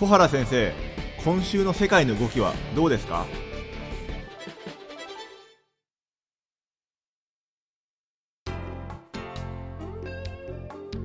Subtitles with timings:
[0.00, 0.72] 小原先生
[1.22, 3.26] 今週の世界の動きはどうですか？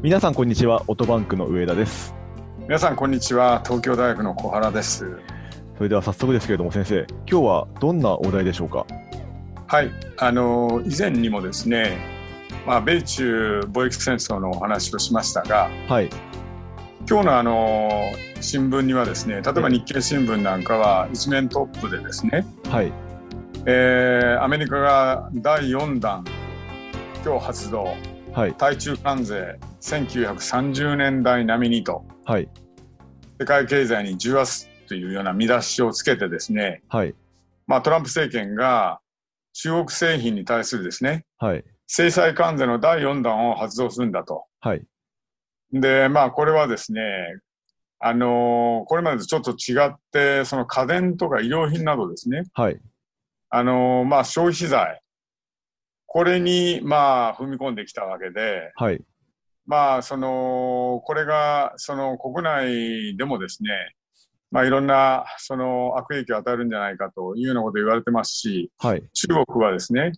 [0.02, 2.16] 皆さんこんにちはオトバンクの上田です。
[2.58, 5.06] 皆さんこんにちは東京大学の小原です。
[5.76, 8.88] それでは早速ですけれども先生今日はどんなお題でしょうか？
[9.68, 11.98] はいあの以前にもですね
[12.66, 16.10] まあ米中貿易戦争のお話をしましたがはい
[17.08, 22.92] 今日のあの新聞にはですね例えば日経新聞なんかは一面トップでですね、はい。
[23.68, 26.26] えー、アメリカが第4弾
[27.24, 27.96] 今日発動。
[28.34, 28.56] はい。
[28.56, 32.04] 対中関税1930年代並みにと。
[32.26, 32.50] はい。
[33.40, 37.14] 世界経済に重圧というような見出しをつけてですね、はい。
[37.68, 39.00] まあ、トランプ政権が
[39.54, 41.64] 中国製品に対するですねはい。
[41.86, 44.46] 制裁関税の第4弾を発動するんだと。
[44.60, 44.88] はい
[45.82, 47.02] で、まあ、これはですね、
[48.00, 52.80] あのーこれまでとちょっと違って、その家電とか衣料品などですね、はい。
[53.50, 55.02] あのーまあ、消費財、
[56.06, 59.02] これに、まあ、踏み込んできたわけで、はい。
[59.66, 63.70] まあ、その、これが、その、国内でもですね、
[64.52, 69.04] まあ、いろんな、その、悪影響を与えるんじゃないかというようなことを言われてますし、はい。
[69.14, 70.14] 中国はですね、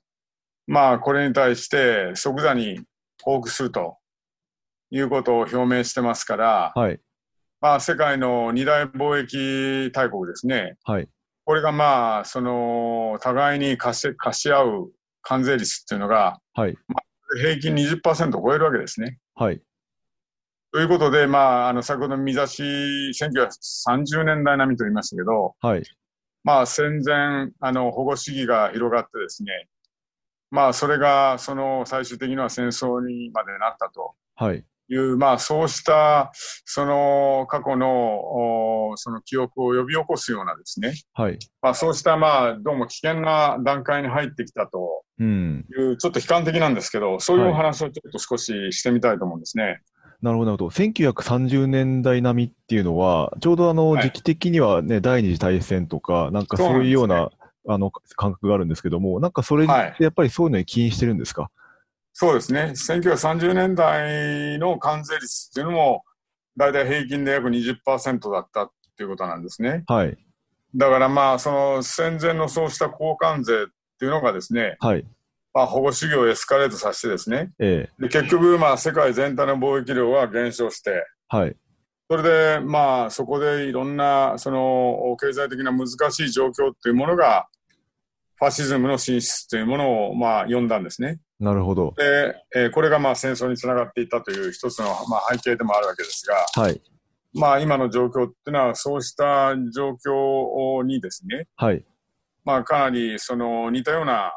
[0.68, 2.82] まあ、これに対して即座に
[3.24, 3.98] 報復すると
[4.90, 7.00] いうことを表明してますから、はい。
[7.60, 11.10] まあ、世界の二大貿易大国ですね、はい。
[11.46, 16.78] これがまあ、その、互いに貸し貸し合う関税率っていうのが、はい。
[17.40, 19.18] 平均20%を超えるわけですね。
[19.36, 19.62] はい。
[20.72, 25.84] ということで、まあ、あの、先ほど見出し、1930年代並みと言いましたけど、はい。
[26.44, 29.68] まあ、戦前、あの、保護主義が広がってですね、
[30.52, 34.14] まあ、それが、その、最終的には戦争にまでなったと。
[34.36, 41.38] はいいう、まあ、そうした、その、過去の、おその記憶を呼び起こすようなですね、はい。
[41.62, 45.66] まあ、そうした、まあ、どうも危険な段階に入ってきたとうん。
[45.78, 49.82] いう、ちょっと悲観的なんですけど、そういうお話をちょっと少ししてみたいと思うんですね。
[50.22, 50.76] なるほど、なるほど。
[50.76, 54.04] 1930年代並みっていうのは、ちょうどあの、はい。
[54.04, 57.30] 時期的にはね、第二次大戦とか、なんかそういうような、
[57.70, 59.96] あの、感覚があるんですけども、なんかそれっはい。
[59.98, 61.50] てやっぱりそういうのに起因してるんですか？
[62.20, 62.72] そうですね。
[62.74, 66.04] 1930年代の関税率っていうのも、
[66.58, 69.84] だいたい平均で約20%だったっていうことなんですね。
[69.86, 70.18] はい、
[70.74, 73.58] だからまあ、その戦前のそうした高関税っ
[74.00, 75.06] ていうのがですね、はい、
[75.54, 78.02] まあ、保護主義をエスカレートさせてですね、ええ。
[78.02, 81.56] で結局、まあ、世界全体の貿易量は減少して、はい、
[82.10, 87.48] それで、まあ、そこでいろんな、その、経済的な難しい状況っていうものが、
[88.40, 91.20] ファシズムの進出というものを、まあ、読んだんですね。
[91.40, 91.94] なるほど。
[91.98, 96.82] で、えーこれがまあ戦争につながっていったという一つの、まあ、背景でもあるわけですが、はい、
[97.34, 101.84] まあ、今の状況っていうのは、そうした状況にですね、はい、
[102.46, 104.32] まあ、かなりその似たような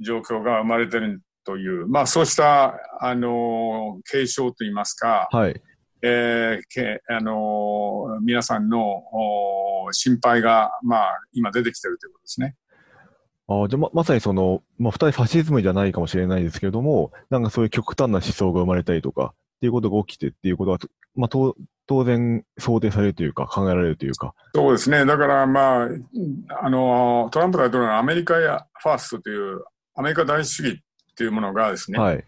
[0.00, 5.60] 状況が生まれてるという、まあ、そうした、あの継承といいますか、はい、
[6.02, 9.02] えーけあの皆さんの
[9.86, 12.56] お心配が、まあ、今出てきてるということですね。
[13.48, 20.78] ああ、じゃあま、まさにその、まあ、二人ファシズムじゃないかもしれないですけれども、なんかそういう極端な思想が生まれたりとか、っていうことが起きてっていうことは、
[21.14, 24.34] まあ、と当然想定されるというか、考えられるというか。
[24.54, 25.04] そうですね。
[25.04, 25.88] だから、まあ、
[26.62, 29.64] あの、トランプ大統領のアメリカやファーストという、
[29.94, 32.24] アメリカ第一主義っていうものがですね、はい。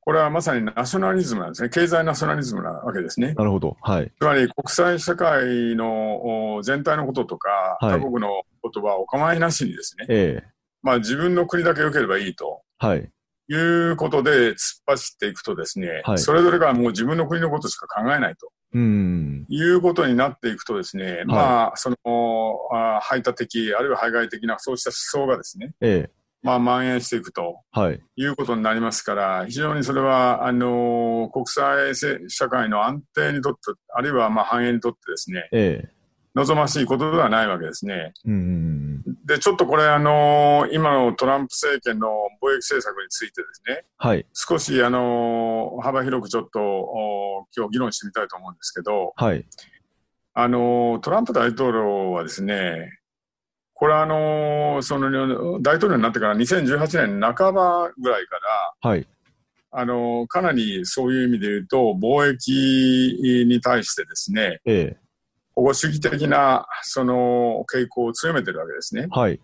[0.00, 1.68] これはまさにナショナリズムなんですね。
[1.68, 3.34] 経済ナショナリズムなわけですね。
[3.34, 3.76] なるほど。
[3.80, 4.12] はい。
[4.20, 8.28] つまり国際社会のお全体のこととか、はい他国の
[8.70, 10.48] 言葉をお構いなしにですね、ええ
[10.82, 13.10] まあ自分の国だけ良ければいいとはい。
[13.48, 14.56] いうことで突っ
[14.86, 19.46] 走っていくとですね、はいそれぞれがもう自分の国のことしか考えないとうん。
[19.48, 21.96] いうことになっていくとですね、まあ、その、
[22.72, 26.10] あ排他的、あるいは排外的なそうした思想がですね、ええ
[26.42, 28.00] まあ蔓延していくとはい。
[28.16, 33.60] いうことになりますから、非常にそれは、あの、国際せ社会の安定にとって、
[33.94, 35.95] あるいはまあ繁栄にとってですね、ええ
[36.36, 38.12] 望ましいことではないわけですね。
[38.26, 39.02] うん。
[39.24, 42.08] で、ちょっとこれ、あの、今のトランプ政権の
[42.42, 44.26] 貿易政策についてですね、はい。
[44.34, 49.46] 少し、あの、幅広くちょっと、お今日議論してみたいと思うんですけど、はい。
[50.34, 52.90] あの、トランプ大統領はですね、
[53.72, 58.36] これはあの、その、大統領になってから2018年半ばぐらいか
[58.82, 59.08] ら、はい。
[59.70, 65.05] あの、かなりそういう意味で言うと、貿易に対してですね、ええ
[65.56, 69.08] 保護主義的な、その、傾向を強めてるわけですね。
[69.10, 69.40] はい。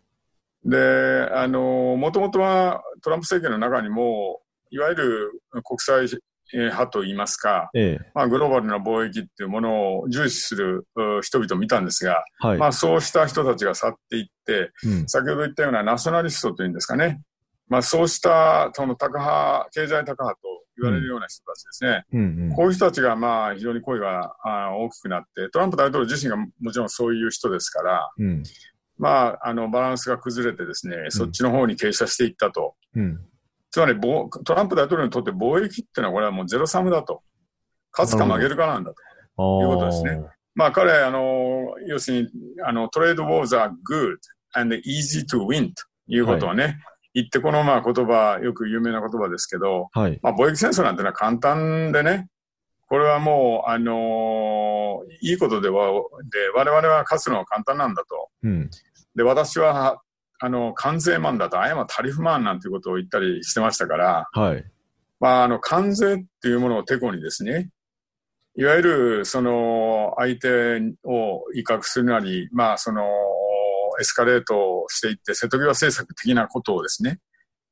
[0.64, 6.20] で、あの、もともとはトランプ政権の中にも、いわゆる国際
[6.53, 8.11] 派といいますか、ええ。
[8.14, 12.58] まあ、グローバルな貿易っていうものを重視するう人々を見たんですが、はい。
[12.58, 15.08] まあ、そうした人たちが去っていって、うん。
[15.08, 17.23] 先ほど言ったようなナショナリストというんですかね、
[17.69, 22.21] まあ、そうしたそのタカ派、経済タカ派と言われるような人たちですね、うん
[22.51, 22.57] うん。
[22.57, 28.43] こういう人たちがまあ非常に声があ大きくなって、トランプ大統領自身がもちろんそういう人ですから、うん。
[28.99, 32.75] まあ、あのバランスが崩れてですね、そっちの方に傾斜していったと。
[32.95, 33.21] うん。
[33.71, 37.23] つまりぼトランプ大統領にとって貿易っていうのはこれはもうゼロサムだと。
[37.93, 39.63] 勝つか負けるかなんだと。
[39.63, 40.23] いうことですね
[40.55, 42.29] まあ彼、あの、要するに、
[42.65, 44.17] あの、トレードウォーズ are good
[44.53, 46.77] and easy to win ということをね、
[47.14, 50.19] 言って、このまあ言葉、よく有名な言葉ですけど、はい。
[50.23, 52.29] まあ貿易戦争なんてのは簡単でね、
[52.88, 55.91] これはもう、あのいいことでは、
[56.31, 58.29] で、我々は勝つのは簡単なんだと。
[58.43, 58.70] うん。
[59.14, 60.03] で、私は、
[60.38, 64.65] あの、関税マンだと、あやまタリフマンなんていうことを言ったりしてましたから、はい。
[65.20, 67.70] まあ、あの、関税っていうものをてこにですね、
[68.56, 73.05] いわゆる、その、相手を威嚇するなり、まあ、その、
[74.03, 77.21] エスカレートしていって、瀬戸際政策的なことをですね、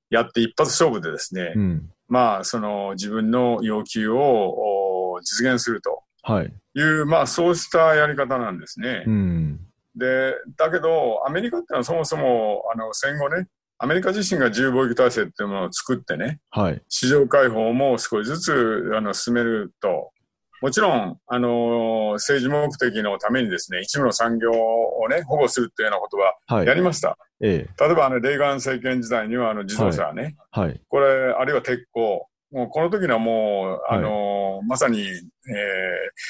[0.09, 1.91] やって一発勝負でですね、うん。
[2.09, 6.53] まあ、その、自分の要求をお実現するとはい。
[6.75, 9.05] いう、まあ、そうしたやり方なんですね。
[9.07, 9.61] うん。
[9.95, 13.47] で、だけど、アメリカってのはそもそも、あの、戦後ね、
[13.79, 16.83] アメリカ自身が自由貿易体制っていうものを作ってね、はい。
[16.89, 20.11] 市場開放も少しずつあの進めると、
[20.61, 26.67] もちろん、あの政治目的のためにですね、一部の産業をね、保護するっていうようなことははい。
[26.67, 27.17] やりました。
[27.43, 27.85] ええ。
[27.85, 30.81] 例えば、あの、レーガン政権時代には、あの、自動車ね、はい。
[30.89, 35.15] これ、あるいは鉄鋼、もうこの時にはもう、はいあのまさに、えー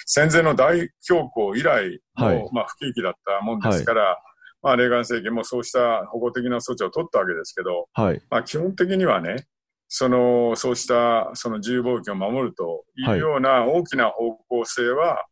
[0.06, 4.18] 戦前の大恐慌以来の、はいまあ、不景気だったもんですから、
[4.62, 8.22] まあ、レーガン政権もそうした保護的な措置を取ったわけですけど、はい。
[8.30, 9.46] まあ、基本的にはね、
[9.92, 15.25] その、そうした、その自由貿易を守るというような大きな方向性は、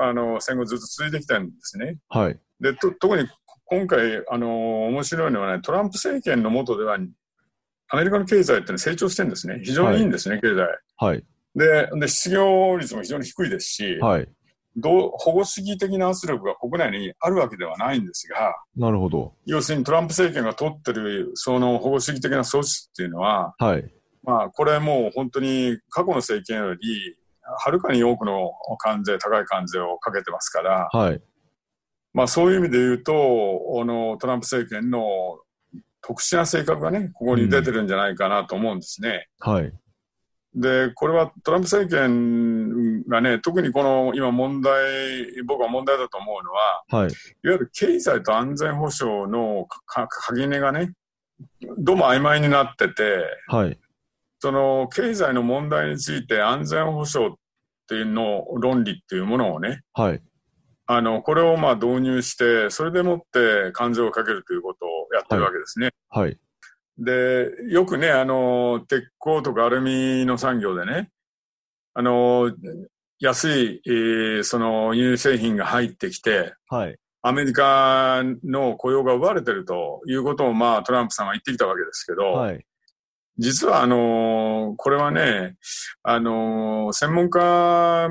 [0.00, 1.96] あの、戦後ずっと続いてきたんですね。
[2.08, 2.38] はい。
[2.60, 3.28] で、と特に
[3.66, 6.98] 今回、あの、面白いのはね、トランプ政権の下では、
[7.92, 9.60] アメリカの経済って、ね、成長してるんですね。
[9.62, 10.66] 非常にいいんですね、経済。
[10.96, 11.24] はい。
[11.54, 14.28] で、で、失業率も非常に低いですし、はい。
[14.76, 19.34] どう保護主義的な圧力が国内にあるわけではないんですが、なるほど。
[19.46, 23.92] 要するにトランプ政権が取ってる、その保護主義的な措置っていうのは、はい。
[24.30, 31.20] まあ、これもう本当に過去の政権より、はるかに多くの関税、高い関税をかけてますから、はい。
[32.14, 33.12] まあそういう意味で言うと、
[33.80, 35.40] あの、トランプ政権の
[36.00, 39.26] 特殊な性格がね、ここに出てるんじゃないかなと思うんですね。
[39.40, 39.72] はい。
[40.54, 47.10] で、これはトランプ政権がね、特にこの今問題、僕は問題だと思うのは、はい。
[47.10, 47.14] いわ
[47.54, 50.92] ゆる経済と安全保障のか垣根がね、
[51.78, 53.78] どうも曖昧になってて、はい。
[54.40, 57.36] その経済の問題について安全保障っ
[57.88, 60.22] ていうの論理っていうものをね、はい。
[60.86, 65.90] あの、これをまあ導入して、それでもって関税をかけるということをやってるわけですね。
[66.08, 66.38] はい。
[66.98, 71.10] で、よくね、あの、鉄鋼とかアルミの産業でね、
[71.94, 72.50] あの、
[73.18, 76.96] 安い、えーその輸入製品が入ってきて、はい。
[77.22, 82.64] アメリカの雇用が奪われてるということを、まあ、トランプさんは言ってきたわけですけど、はい。
[83.40, 85.56] 実は、あのこれはね、
[86.02, 88.10] あの専門家が、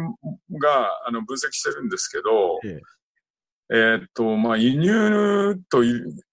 [1.07, 2.81] あの、分析してるんですけど、え
[3.71, 5.83] えーっと、まあ、輸入と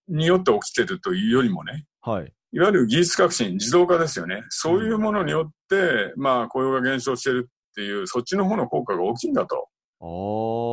[0.09, 2.33] によって起きてるというよりもね、はい。
[2.53, 4.43] いわゆる技術革新、自動化ですよね。
[4.49, 9.69] そういうものによって、まあ、雇用が減少しているっていう、そっちの方の効果が大きいんだと。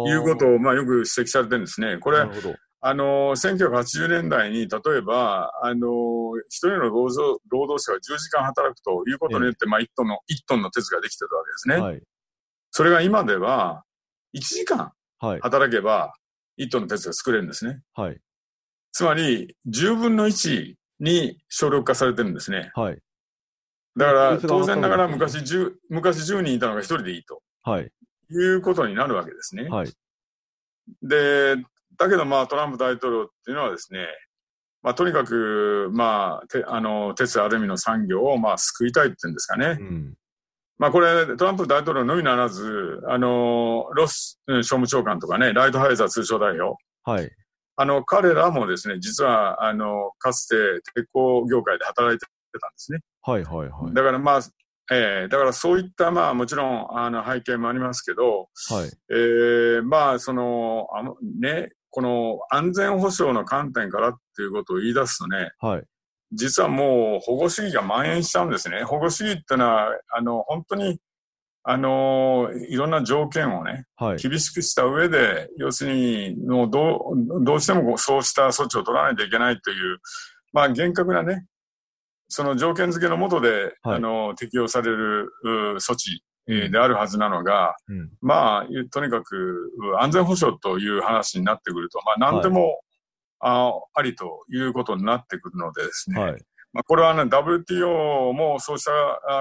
[0.07, 1.97] いうことを、まあ、よく指摘されてるんですね。
[1.97, 2.55] これな、るほど。
[2.85, 5.87] あの、1980年代に、例えば、あの、
[6.49, 11.75] 一人の労働労働者が10時間働くということによって、まあ、1トンの、1トンの鉄ができてるわけですね。
[11.77, 12.01] はい。
[12.71, 13.85] それが今では、
[14.35, 15.39] 1時間はい。
[15.39, 16.13] 働けば、
[16.59, 17.79] 1トンの鉄が作れるんですね。
[17.93, 18.19] はい。
[18.91, 22.69] つまり、10分の1に省力化されてるんですね。
[22.75, 22.99] はい。
[23.95, 27.89] だから、当然ながら昔10、昔10人いたのが1人でいいとはい。
[28.29, 29.69] いうことになるわけですね。
[29.69, 29.93] はい。
[31.01, 31.63] で、
[31.97, 34.07] だけどまあトランプ大統領っていうのはですね、
[34.81, 39.77] まあとにかく、まあ、てあの、鉄アルミの産業をまあ救いたいっていうんですかね。
[39.79, 40.13] うん。
[40.77, 47.31] まあこれ、トランプ大統領のみならず、あの、ロスうん商務長官とかね、ライトハイザー通商代表、はい。
[47.75, 50.55] あの、彼らもですね、実は、あの、かつて
[50.93, 52.25] 鉄鋼業界で働いて
[52.59, 52.99] たんですね。
[53.21, 53.43] はい。
[53.43, 53.69] はい。
[53.69, 53.93] はい。
[53.93, 54.41] だからまあ、
[54.91, 58.91] えーだからそういった、まあもちろん、あの、背景もありますけど、はい。
[59.09, 65.83] えーまあ、その、あの、ね、この安全保障の観点からっていうことを言い出すとね、はい。
[66.31, 68.83] 実はもう保護主義が蔓延しちゃうんですね。
[68.83, 70.97] 保護主義ってのは、あの、本当に
[71.61, 74.17] あのーいろんな条件をね、はい。
[74.17, 79.99] 厳しくした上で、要するに、のどう、どうしてもそうした措置を取らないといけないという、
[80.51, 81.45] まあ、厳格なね、
[82.27, 88.11] その条件付けのもとで、はいあの、適用されるう措置えーであるはずなのが、うん。
[88.21, 92.81] まあ、ゆとにかくう安全保障という話になってくると、まあ、何でも、
[93.39, 96.41] あありということになってくるのでですね、はい。
[96.71, 98.91] まあ、これはね、WTO もそうした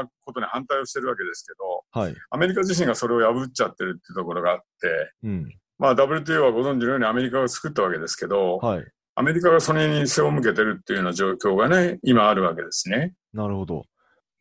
[0.01, 2.15] あことに反対をしてるわけですけど、はい。
[2.31, 5.55] アメリカ自身がそれを破っちゃってるっていうところがあって、うん。
[5.79, 8.85] まあ WTO はご存知のようにアメリカが作ったわけですけど、はい。
[9.15, 13.15] アメリカがそれに背を向けてるっていうような状況がね、今あるわけですね。
[13.33, 13.85] なるほど。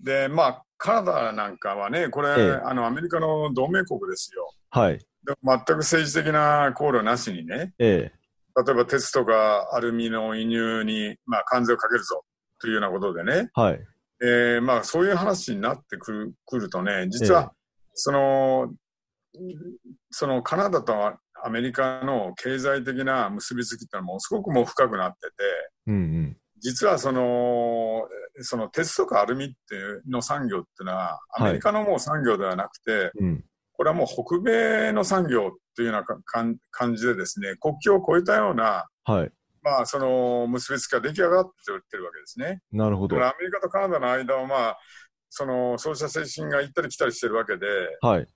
[0.01, 4.51] で、まあ、カナダなんかはね、これ、ええあの、アメリカの同盟国ですよ。
[4.71, 4.97] はい。
[4.97, 5.05] で
[5.43, 8.63] 全く政治的な考慮なしにね、ええ。
[8.65, 12.23] 例えば鉄とかアルミの輸入に、まあ、関税をかけるぞ
[12.59, 13.79] というようなことでね、はい。
[14.23, 17.53] えーまあ、そういう話になってくるくるとね、実は、
[17.93, 18.73] その、
[20.09, 20.93] そのカナダと
[21.43, 25.33] アメリカの経済的な結びつきってのはものすごくもう深くなってて、
[25.85, 26.37] うんうん。
[26.59, 28.07] 実はその、
[28.41, 33.43] その鉄とかアルミっていうの産業っていうのは、アメリカのもう産業ではなくて、うん。
[33.73, 39.31] これはもう北米の産業っていうようなかかん感じでですね、国境を越えたような、はい。
[39.63, 42.61] まあ、その結びつきが出来上がってってるわけですね。
[42.71, 43.15] なるほど。
[43.17, 44.77] アメリカとカナダの間は、まあ、
[45.29, 47.67] その、そうした精神が行ったり来たりしてるわけで、
[48.01, 48.27] はい。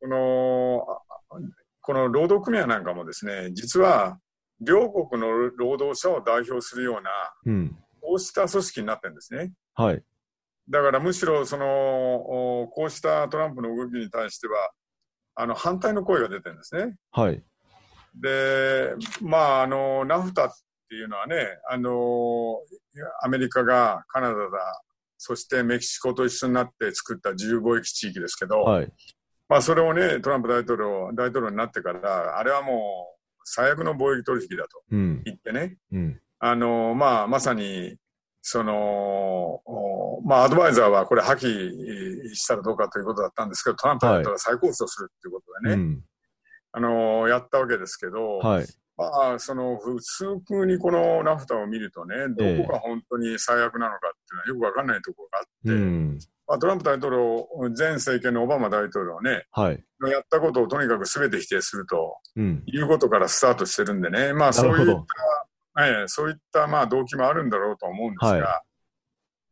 [0.00, 1.36] この、あ
[1.80, 4.18] この労働組合なんかもですね、実は、
[4.60, 7.10] 両国の労働者を代表するような、
[7.46, 7.76] うん。
[8.06, 9.52] こうした組織になってるんですね。
[9.74, 10.02] はい。
[10.70, 14.70] だからむしろ、その、おこうしたトランプの動きに対しては、
[15.34, 16.94] あの、反対の声が出てるんですね。
[17.10, 17.42] はい。
[18.14, 20.50] で、まあ、あの、ナフタっ
[20.88, 22.58] ていうのはね、あの、
[23.22, 24.82] アメリカがカナダだ、
[25.18, 28.92] そしてメキシコと一緒になって作った自由貿易地域ですけど、はい。
[29.48, 35.22] まあ、それをね、トランプ大統領、大統領になってから、あれはもう、最悪の貿易取引だとうん。
[35.24, 36.20] 言ってね、うん。
[36.38, 37.96] あの、まあ、まさに、
[38.42, 46.04] その、おまあ、アドバイザーはこれ破棄したらどうかということだったんですけど、トランプ大統領は再交渉するっていうことでね、うん。
[46.72, 48.66] あの、やったわけですけど、はい。
[48.96, 54.10] まあ、その、普通にこのナフタを見るとね、どこが本当に最悪なのかっ
[54.44, 56.18] ていうのはよくわかんないところがあって、うん。
[56.46, 59.84] まあ、トランプ大統領、前政権のオバマ大統領ね、はい。
[60.00, 62.62] のやったことをとにかく全て否定するとうん。
[62.66, 64.92] いうことからスタートしてるんでね、まあそういった、
[65.78, 68.62] ええ、そういったまあ動機もあるんだろうと思うんですが、は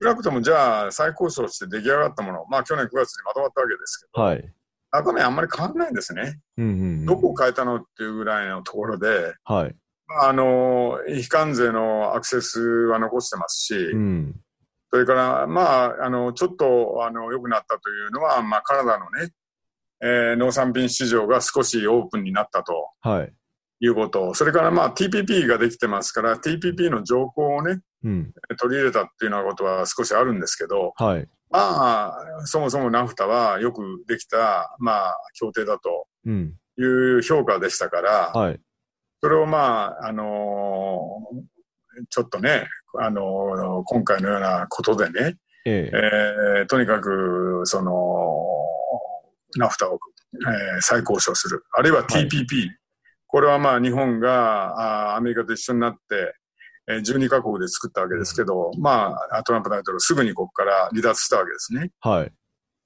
[0.02, 4.52] 少なくともじゃあ再交渉して出来上がったもの、まあ去年9月にまとまったわけですけど、はい。
[4.90, 6.40] 中身あんまり変わらないんですね。
[6.56, 7.06] うんうん。
[7.06, 9.74] どこを変えたのっていうぐらいのところで、はい。
[10.06, 14.34] まあ、あの、非関税のアクセスは残してますし、うん。
[14.92, 19.32] それから、まあ、あの、ちょっと、あの、良くなったというのは、まあ、カナダのね、
[20.00, 23.32] えー農産品市場が少しオープンになったとはい。
[23.80, 24.34] いうこと。
[24.34, 28.32] それから、まあ、TPP ができてますから、TPP の条項をね、うん。
[28.58, 31.28] 取り入れたっていうようなことは少しあるんですけど、はい。
[31.50, 36.54] まあ、そもそもナフタはよくできた、まあ、協定だとうん。
[36.76, 38.60] いう評価でしたから、はい。
[39.22, 41.54] それをまあ、あのー
[42.10, 42.66] ちょっとね、
[43.00, 46.58] あのー今回のようなことでね、ええ。
[46.58, 47.92] えーとにかく、その、
[49.56, 49.98] ナフタを、
[50.34, 51.64] えー再交渉する。
[51.72, 52.68] あるいは TPP。
[53.34, 55.98] これはまあ日本がアメリカと一緒になって、
[56.88, 61.90] えー12カ国で作ったわけですけど、まあトランプ大統領すぐにここから離脱したわけですね。
[61.98, 62.32] はい。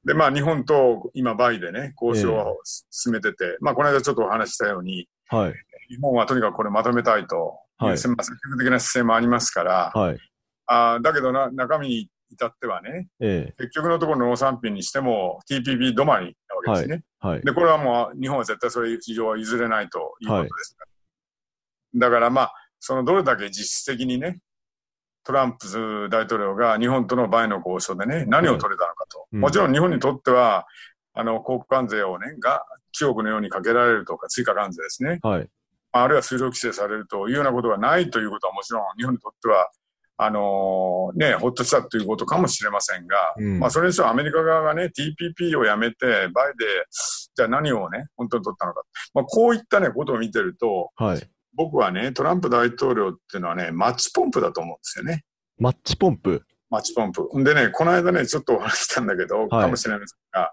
[0.07, 2.57] で、まあ日本と今バイでね、交渉を
[2.89, 5.53] 進めてて、まあこの間ちょっとお話ししたように、はい。
[5.91, 10.19] 日本はとにかくこれまとめたいとはいまあ積極的な姿勢もありますから、はい。
[10.65, 13.55] あーだけどな中身に至ってはね、ええ。
[13.59, 17.05] 結局のところ農産品にしても TPP 止まりなわけですね。
[17.21, 17.43] はい。
[17.43, 20.85] で、これはもう日本は絶対それ以上は譲れないということですか
[21.95, 22.09] ら。
[22.09, 24.41] だからまあ、そのどれだけ実質的にね、
[25.25, 29.27] トランプ大統領が日本との前の交渉でね、何を取れたのかと。
[29.33, 30.67] うんもちろん日本にとっては、
[31.13, 35.19] あの、航空関税をね、が中国のようにかけられるとか、追加関税ですね。
[35.23, 35.49] はい。
[35.93, 39.71] あるいは数量規制されるというようなことがないということはもちろん日本にとっては、
[40.21, 46.65] あのね、ほっとしたということかもしれませんが、うんまあそれにしてはアメリカ側がね、TPP をやめて、バイで、
[47.37, 48.83] じゃあ何をね、本当に取ったのか。
[49.15, 51.23] まあこういったね、ことを見てると、はい。
[51.55, 55.25] 僕はね、トランプ大統領っていうのはね、マッチポンプだと思うんですよね。
[55.57, 56.43] マッチポンプ？
[56.69, 57.29] マッチポンプ。
[57.45, 60.53] でね、この間ね、ちょっとお話ししたんだけど、はいかもしれないですが、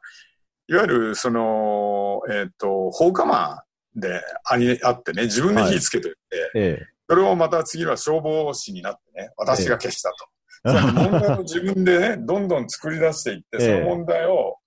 [0.67, 3.63] いわゆる、その、えっ、と、放火魔
[3.95, 10.27] でありあってね、自分で火つけておいて、えそれをまた次は消防士になってね、私が消したと。
[10.65, 14.57] 問題を自分でね、 どんどん作り出していって、ええその問題を、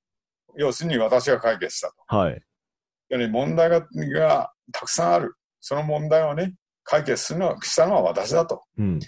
[0.56, 2.16] 要するに私が解決したと。
[2.16, 2.42] はい。
[3.10, 5.34] 要に問題ががたくさんある。
[5.60, 6.54] その問題をね、
[6.84, 8.62] 解決するのはしたのは私だと。
[8.78, 9.00] うん。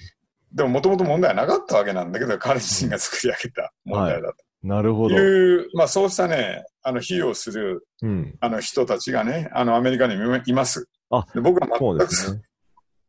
[0.53, 4.33] でももともと問題はなかったわけなんだけど、彼自身が作り上げた問題だ
[4.63, 5.15] なるほど。
[5.15, 8.37] という、まあそうしたね、あの、比喩をするうん。
[8.41, 10.89] あの人たちがね、あの、アメリカにもいます。
[11.11, 12.43] あで僕は全くね。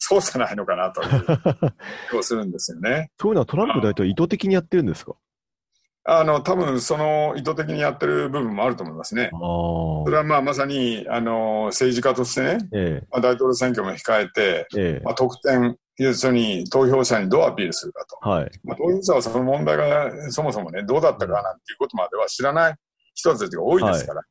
[0.03, 1.25] そうじゃないのかなという
[2.09, 3.11] 気をするんですよね。
[3.21, 5.13] そういうのはトランプ大統領意図的にやってるんですか？
[6.03, 14.81] あの、多分その意図的にやってる部分もあると思いますねそれはまあまさに、あの、政治家としてね、えまあ、大統領選挙も控えて、え。
[14.81, 15.11] ええま。
[15.11, 18.27] あ、得点、要するに投票者にどうアピールするかと。
[18.27, 18.51] はい。
[18.63, 22.75] まあ、投票者はその問題がそもそもね、どうだったかなんていうことまでは知らない
[23.13, 24.21] 人たちが多いですから。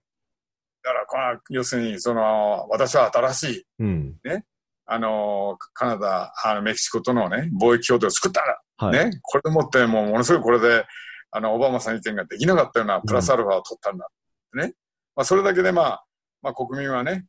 [0.83, 4.17] だから要するに、その、私は新しい、うん。
[4.93, 9.11] あの、カナダ、あの、メキシコとのね、貿易協定を作ったら、はい。
[9.11, 10.85] ね、これでもって、もうものすごいこれで、
[11.31, 14.09] あの、オバマさん意見ができなかったようなプラスアルファを取ったんだ。
[14.55, 14.75] ね。
[15.15, 16.05] まあ、それだけでまあ、
[16.43, 17.27] まあ、国民はね、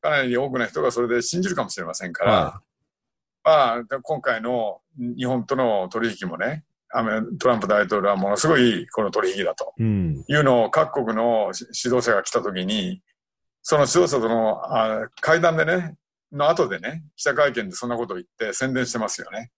[0.00, 2.62] かなり多くの人がそれで信じるかもしれませんから、は
[3.44, 6.64] まあ、今回の日本との取引もね、
[7.38, 10.24] トランプ大統領はものすごいこの取引だとうん。
[10.26, 11.52] いうのを各国の
[11.84, 13.00] 指導者が来たときに、
[13.62, 15.94] その指導者とのあ会談でね、
[16.36, 19.50] の後でね、記者会見でそんなことを言って宣伝してますよね。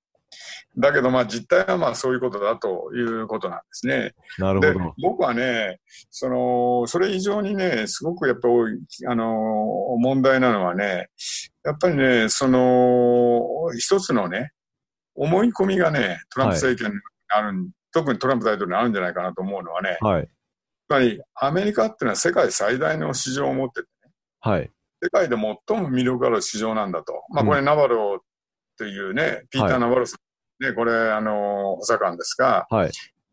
[0.77, 3.95] だけどまあ実態はまあそういうことだということなんですね。
[4.01, 4.95] でなるほど。
[5.03, 5.81] 僕はね、
[6.11, 9.25] その、それ以上にね、すごくやっぱ多い、あの、
[9.99, 11.09] 問題なのはね、
[11.65, 13.43] やっぱりね、その、
[13.79, 14.53] 一つのね、
[15.15, 20.29] 思い込みがね、トランプ政権にある、特にトランプ大統領にあるんじゃないかなと思うのはね、やっはい。
[20.89, 23.89] ぱりアメリカっていうのは世界最大の市場を持ってて、
[24.41, 24.71] はい。
[25.01, 25.57] 世界で最も
[25.91, 27.25] 魅力ある市場なんだと。
[27.31, 28.25] まあこれ、ナバロっ
[28.79, 30.17] ていうね、ピーター・ナバロさ
[30.61, 32.91] ん、ね、これ、あの、補佐官ですが、はい。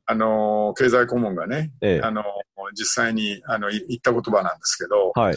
[0.07, 2.11] あの、経済顧問がね、ええあ。
[2.11, 2.23] の、
[2.77, 5.35] 実際にあのい言った言葉なんですけど、はい。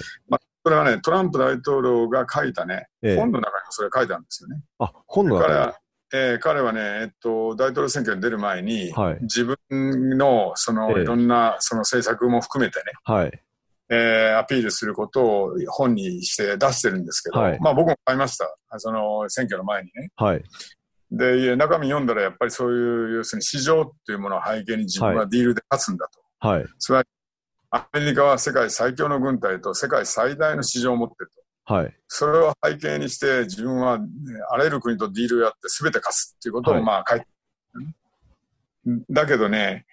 [0.64, 4.62] それはね、トランプ大統領が書いたね、ええ本の中にもそれ書いてあるんですよね。
[4.78, 5.78] あ、本の中彼は、
[6.12, 13.42] えー彼はね、えっと、大統領選挙に出る前に、はい自分の、その、ええいろんな、その政策も含めてね、はい。
[13.90, 18.46] えーアピールすることを本にして出してるんですけど、はいまあ僕も買いました。
[18.78, 20.10] その選挙の前にね。
[20.16, 20.44] はい。
[21.10, 26.20] で、中身読んだらやっぱりそういう、要するに市場っていうものを背景に自分はディールで勝つんだと。
[26.46, 26.66] はい。
[26.78, 27.08] つまり、
[27.70, 31.30] アメリカは世界最強の軍隊と世界最大の市場を持ってる
[31.66, 31.74] と。
[31.74, 31.94] はい。
[32.08, 34.06] それを背景にして自分はね
[34.50, 37.26] あらゆる国とディールをやって全て勝つっていうことはいをまあ書いて
[38.86, 39.84] る、だけどね、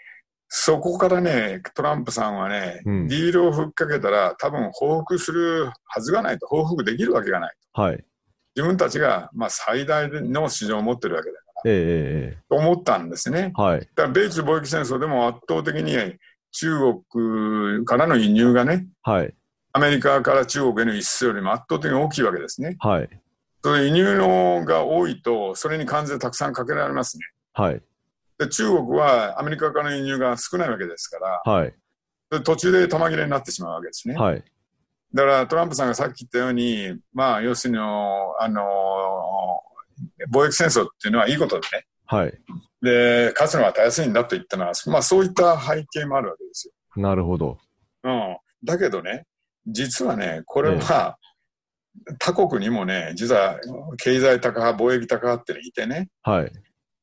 [0.57, 7.55] そこからね、トランプさんはね、うんディールをふっかけたら多分報復するはずがないと、報復できるわけがない。
[7.73, 8.05] はい。
[8.55, 13.51] 自分たちがまあ最大の市場を持ってるわけだから、えええええと思ったんですね。
[13.57, 13.61] え。
[13.61, 13.79] はい。
[13.81, 15.93] だから米中貿易戦争でも圧倒的に
[16.53, 16.77] 中
[17.11, 19.33] 国からの輸入がね、はい。
[19.73, 22.77] アメリカから中国への輸出よりも圧倒的に大きいわけですね。
[22.79, 23.09] はい。
[23.61, 27.25] それ輸入のが多いと、それに関税たくさんかけられますね。
[27.51, 27.81] はい。
[28.37, 31.73] で中国はアメリカからの輸入が少ないわけですから、はい。
[32.29, 34.15] で途中で玉切れになってしまうわけですね。
[34.15, 34.43] はい。
[35.13, 38.61] だからトランプさんがさっき言ったように、まあ、要するに、あの、
[40.29, 41.85] 貿易戦争っていうのはいいことでね。
[42.05, 42.33] はい。
[42.81, 47.01] で、勝つのはたやすいんだと言ったのは、まあそういった背景もあるわけですよ。
[47.01, 47.57] なるほど。
[48.03, 48.37] うん。
[48.63, 49.25] だけどね、
[49.65, 51.17] 実はね、これは、
[52.19, 53.57] 他国にもね、実は
[53.97, 56.51] 経済高派、貿易高派ってのいてね、はい。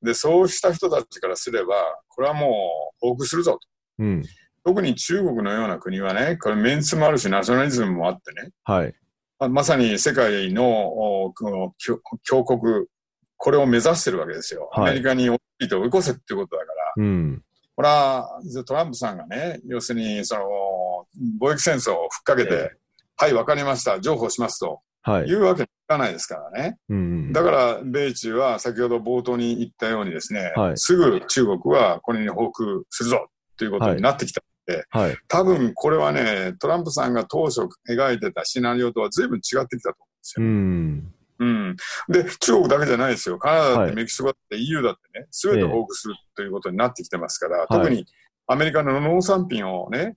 [0.03, 1.75] で、そうした人たちからすれば、
[2.09, 3.61] これはもう報復するぞと。
[3.99, 4.23] うん。
[4.65, 8.95] 特に中国のような国はね、これメンツもあるし、ナショナリズムもあってね、はい。
[9.38, 11.33] ままさに世界の
[11.79, 12.87] 強強国、
[13.37, 14.69] これを目指してるわけですよ。
[14.73, 16.93] はいアメリカに追いて追い越せっていうことだから。
[16.97, 17.43] うん。
[17.75, 20.43] これは、トランプさんがね、要するに、その、
[21.41, 22.71] 貿易戦争をふっかけて、え
[23.17, 25.35] はい、わかりました、譲歩しますとはいい。
[25.35, 26.79] うわけにいかないですからね。
[26.88, 27.33] うん。
[27.33, 34.43] だから、米中は先ほど冒頭に言ったようにですね、はいすぐ中国はこれに報復するぞということになってきた。
[34.91, 35.17] はい。
[35.29, 40.47] 多分これはね、トランプさんが当初描いてたシナリオとは随分違ってきたと思うんですよ。
[40.47, 41.12] うん。
[41.38, 41.77] うん。
[42.09, 43.38] で、中国だけじゃないですよ。
[43.38, 48.07] カナダだっはいてメキシコだって EU だってね、すべて報復するということになってきてますから、い特に
[48.47, 50.17] アメリカの農産品をね、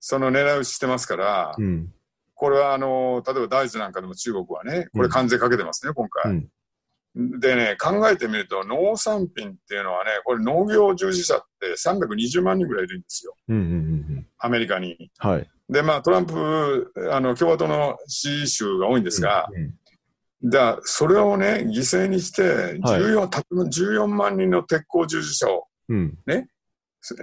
[0.00, 1.92] その狙い撃ちしてますから、うん。
[2.36, 6.32] これはあの、例えば大豆なんかでも中国はね、これ関税かけてますね、今回。
[6.32, 6.48] うん
[7.18, 13.34] でね、考えてみると農産品っていうのはね、これ農業従事者って320万人ぐらいいるんですよ。
[13.48, 13.56] うん。
[13.56, 14.26] うん。
[14.38, 15.10] アメリカに。
[15.16, 15.48] はい。
[15.70, 26.18] で、まあトランプ、あの、共和党の支持州が多いんですが、うん、だそれをね、犠牲にしてはい14、た14万人の鉄鋼従事者をうん。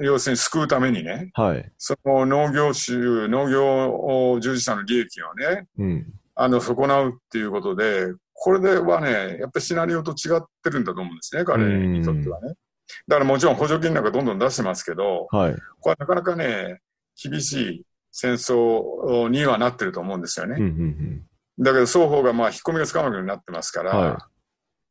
[0.01, 1.71] 要するに救うためにね、はい。
[1.77, 6.13] その農業種、農業従事者の利益をね、うん。
[6.35, 12.53] あの、損なうっていうことで、これではね、やっぱりシナリオと違ってるんだと思うんですね、彼にとってはね。
[13.07, 15.55] だからもちろん補助金なんかどんどん出してますけど、はい。
[15.79, 16.81] これはなかなかね、
[17.21, 20.55] 厳しい戦争にはなってると思うんですよね。
[20.57, 21.25] うんうん
[21.59, 24.17] だけど双方がまあ引っ込みがつかなくなってますから、はい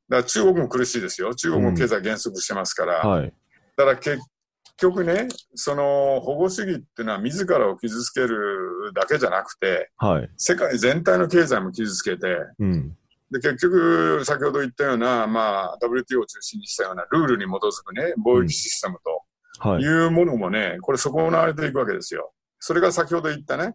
[0.09, 1.35] だから中国も苦しいですよ。
[1.35, 3.11] 中国も経済減速してますから、うん。
[3.11, 3.33] はい。
[3.77, 4.19] だから結
[4.83, 10.31] 局ね、その保護主義っていうのは自らを傷つけるだけじゃなくて、はい。
[10.37, 12.27] 世界全体の経済も傷つけて、
[12.59, 12.97] うん。
[13.31, 18.99] で結局、先ほど言ったような、まあ、WTO を中心にしたようなルールに基づくね、貿易システム
[19.61, 19.83] はい。
[19.83, 22.33] というものもね、これ損なわれていくわけですよ。
[22.59, 23.75] それが先ほど言ったね、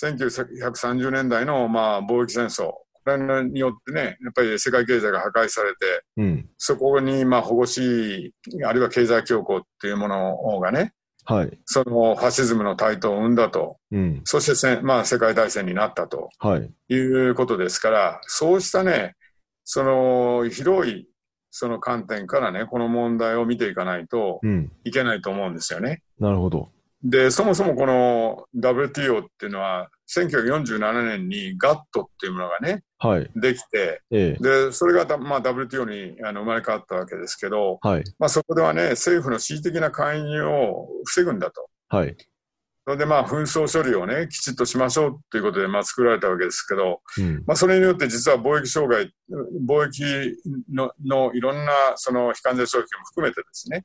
[0.00, 2.72] 1930年代の、まあ、貿易戦争。
[3.16, 5.76] によってね、やっぱり世界経済が破壊されて、
[6.16, 6.48] うん。
[6.58, 10.92] そこに、まあ、保護主義、あるいは経済強国っていうものがね、
[11.24, 11.58] はい。
[11.64, 14.20] そのファシズムの台頭を生んだと、うん。
[14.24, 16.70] そしてせん、まあ、世界大戦になったとはい。
[16.88, 19.14] いうことですから、そうしたね、
[19.64, 21.08] その広い
[21.50, 24.70] その観点からね、この問題を見ていかないとうん。
[24.84, 26.02] いけないと思うんですよね。
[26.20, 26.68] なるほど。
[27.02, 33.30] で、そもそもこの WTO っていうのは、1947年に GATT っていうものがね、はい。
[33.34, 34.42] できて、ええ。
[34.42, 38.04] で、それがだ、まあ、WTO にあの生まれ変わったわけですけど、はい。
[38.18, 41.68] まあ、そこではね、政府の恣意的な介入を防ぐんだと。
[41.88, 42.16] はい。
[42.86, 47.44] それでまあ、紛争処理をね、きちっとしましょうということで、まあ、作られたわけですけど、うん。
[47.46, 49.12] まあ、それによって実は貿易障害、
[49.68, 50.02] 貿易
[50.72, 53.84] ののいろんなその非関税障壁も含めてですね、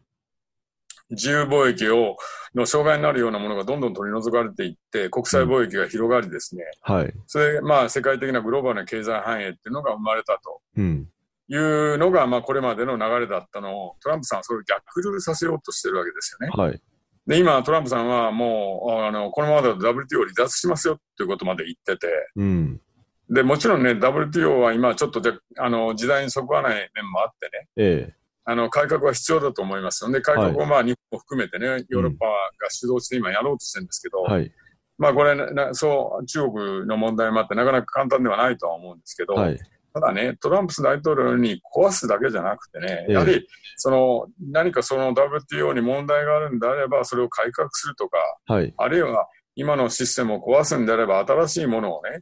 [1.12, 2.17] 自由貿易を
[2.56, 7.13] の障害になるようなものがどんどん取り除かれていって、国際貿易が広がりですね、はい。
[7.28, 11.08] それでまあ世界的なグローバルな経済繁栄っていうのが生まれたとうん。
[11.47, 16.54] いうのが、まあこれまでの流れだったのを、トランプさんはそれを逆ルールさせようとしてるわけですよね。
[16.56, 16.82] はい。
[17.28, 22.82] で、今トランプさんはもう、あの、このままだと WTO を離脱しますよっていうことまで言ってて、うん。
[23.30, 28.15] で、もちろんね、WTO は今ちょっとで、あの、時代にそぐわない面もあってね、ええ。
[28.44, 34.52] あの、改革は必要だと思いますので、改革をまあ日本も含めてね、ヨーロッパが主導して今やろうとしてるんですけど、はい。
[34.98, 39.60] まあこれな、そう、中国の問題もあってなかなか簡単ではないとは思うんですけど、はい。
[39.94, 43.14] ただね、トランプ大統領に壊すだけじゃなくてね、ええ。
[43.14, 48.74] やはり、その、何かその WTO に問題があるんであれば、それを改革するとか、はい。
[48.78, 52.22] あるいは今のシステムを壊すんであれば、新しいものをね、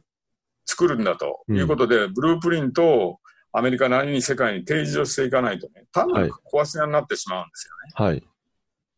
[0.66, 3.19] 作るんだということで、ブループリントを
[3.52, 8.10] アメリカなりに世界に提示をしていかないとね、単なる壊し屋になってしまうんですよね。
[8.10, 8.22] はい。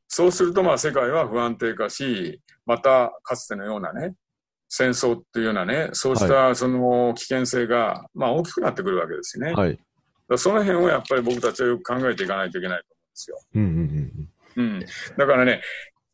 [0.09, 4.15] そうすると、まあ、世界は不安定化し、また、かつてのようなね、
[4.69, 9.53] 戦争っていうようなね、そうしたその危険性が、まあ、大きくなってくるわけですよね。
[9.53, 9.79] はい。
[10.29, 13.39] らその辺をやっぱり僕たちはよく考えていかないといけないと思うんですよ。
[13.55, 14.81] うんうんうん。
[15.17, 15.63] だからね、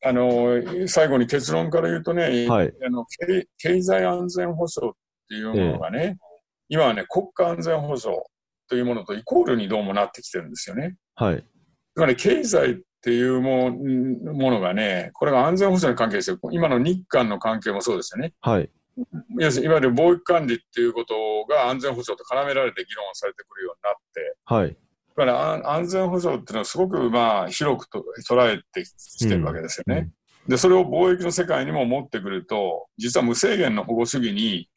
[0.05, 4.97] あの、最後に結論から言うとね、はいあの経経済安全保障っ
[5.29, 6.19] ていうものがね、
[6.69, 8.21] 今はね、国家安全保障
[8.69, 10.97] というものとイコールにどうもなってきてるんですよね。
[11.21, 11.27] うん。
[11.27, 11.45] はい。
[11.95, 16.39] つまり経済っていうもものがね、これが安全保障に関係してる。
[16.53, 18.35] 今の日韓の関係もそうですよね。
[18.41, 18.71] はい。
[19.39, 21.15] 要するにいわゆる貿易管理っていうこと
[21.49, 24.77] が安全保障と絡められて議論されてくるようになって、はい。
[25.17, 30.11] だからあ安全保障っていうのはすごくまあ広くと捉えてきてるわけですよね。
[30.49, 34.69] で、それを貿易の世界にも持ってくると、実は無制限の保護主義に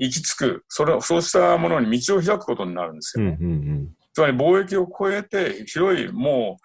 [0.00, 3.36] 行き着く、それをそうしたものに道を開くことになるんですよね。
[3.38, 3.88] うんうんうん。
[4.14, 6.56] つまり貿易を超えて広いも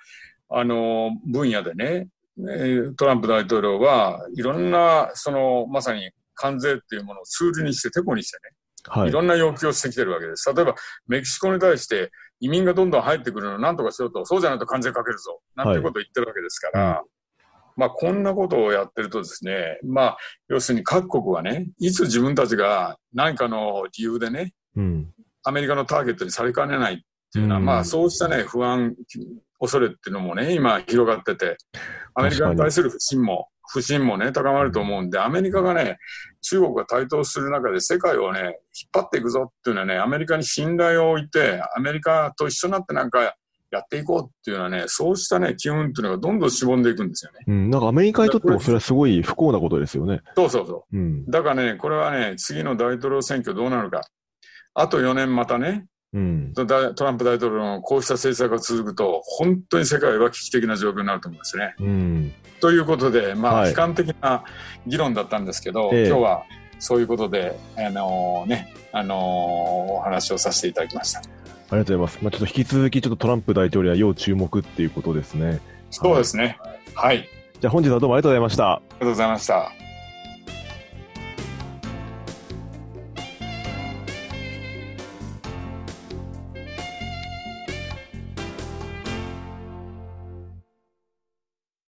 [0.50, 2.08] う、あの、分野でね、
[2.40, 8.56] えートランプ大統領はいろんな、その、まさに関税っていうものをツールにして、テコにしてね、
[8.88, 9.12] はいい。
[9.12, 10.52] ろんな要求をしてきてるわけです。
[10.54, 10.76] 例えば、
[11.08, 17.04] メキシコに対して移民がどんどん入ってくるのをなんとかしようと、そうじゃないと関税かけるぞ、なんてことを言ってるわけですから、
[17.76, 25.12] まあ、こんなことをやってるとですね、まあ、要するに各国はね、いつ自分たちが何かの理由でね、うん。
[25.44, 26.98] アメリカのターゲットにされかねないっ
[27.32, 28.96] ていうのは、うんまあ、そうしたね、不安、
[29.60, 31.58] 恐れっていうのもね、今広がってて、
[32.14, 35.98] アメリカに対する不信も、不信もね、高まると思うんで、アメリカがね、
[36.42, 38.52] 中国が台頭する中で世界をね、引っ
[38.94, 43.36] 張っていくぞっていうのはね、アメリカに信頼を置いて、アメリカと一緒になってなんか
[43.72, 47.40] やっていこうっていうのはね、そうしたね、機運っていうのがどんどんしぼんでいくんですよね。
[47.48, 47.70] うん。
[47.70, 50.22] なんかアメリカにとってもそれはすごい不幸なことですよね。
[50.36, 50.98] そうそうそう。
[50.98, 51.26] うん。
[51.26, 54.02] だからね、これはね、次の大統領選挙どうなるか。
[54.74, 56.54] あと4年またね、うん。
[56.54, 61.76] トランプ大統領のこうした政策が続くと、本当に世界は危機的な状況になると思うんですね。
[61.80, 62.34] うん。
[62.62, 64.44] ということで、まあ、はい悲観的な
[64.88, 66.44] 議論だったんですけど、ええ今日は
[66.80, 71.22] そういうことで、あのね、あのお話をさせていただきました。
[71.70, 72.20] ありがとうございます。
[72.24, 75.60] まあちょっと引き続きちょっとトランプ大統領は要注目っていうことですね。
[75.92, 76.58] そうですね。
[76.94, 77.28] はい。
[77.60, 78.74] じゃあ本日はどうもありがとうございました。
[78.74, 79.85] ありがとうございました。